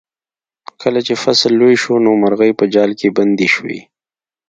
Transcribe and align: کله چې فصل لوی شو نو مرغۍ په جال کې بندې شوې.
کله 0.81 0.99
چې 1.07 1.13
فصل 1.23 1.51
لوی 1.59 1.75
شو 1.83 1.93
نو 2.05 2.11
مرغۍ 2.21 2.51
په 2.59 2.65
جال 2.73 2.91
کې 2.99 3.09
بندې 3.17 3.47
شوې. 3.55 3.79